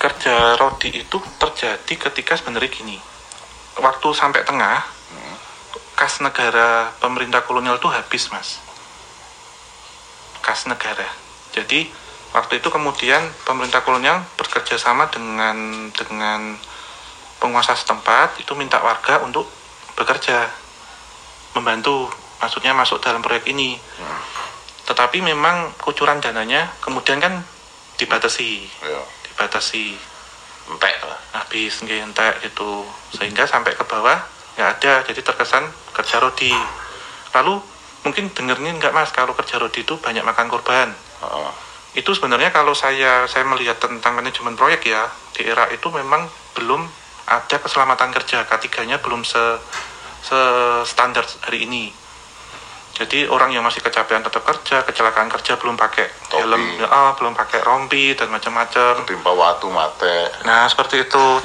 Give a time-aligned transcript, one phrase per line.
[0.00, 2.96] kerja Rodi itu terjadi ketika sebenarnya gini.
[3.76, 4.80] Waktu sampai tengah
[5.92, 8.56] kas negara pemerintah kolonial itu habis mas.
[10.40, 11.04] Kas negara.
[11.52, 11.92] Jadi
[12.32, 16.56] waktu itu kemudian pemerintah kolonial bekerja sama dengan dengan
[17.36, 19.44] penguasa setempat itu minta warga untuk
[20.00, 20.48] bekerja
[21.52, 22.08] membantu
[22.40, 23.76] maksudnya masuk dalam proyek ini.
[24.88, 27.44] Tetapi memang kucuran dananya kemudian kan
[28.00, 28.64] dibatasi.
[28.80, 29.00] Ya.
[29.40, 29.96] Dibatasi
[30.70, 31.18] Entek lah.
[31.34, 32.86] habis entek gitu.
[33.10, 34.20] Sehingga sampai ke bawah
[34.54, 35.02] nggak ada.
[35.08, 35.66] Jadi terkesan
[35.96, 36.52] kerja rodi.
[37.34, 37.58] Lalu
[38.06, 40.92] mungkin dengernya nggak mas kalau kerja rodi itu banyak makan korban.
[41.24, 41.52] Heeh.
[41.90, 46.86] itu sebenarnya kalau saya saya melihat tentang manajemen proyek ya di era itu memang belum
[47.26, 48.46] ada keselamatan kerja.
[48.46, 49.58] Ketiganya belum se,
[50.22, 50.38] se
[50.86, 51.90] standar hari ini
[53.00, 56.44] jadi orang yang masih kecapean tetap kerja kecelakaan kerja belum pakai Topi.
[56.44, 60.28] helm ah, belum pakai rompi dan macam-macam Timpa watu mate.
[60.44, 61.40] nah seperti itu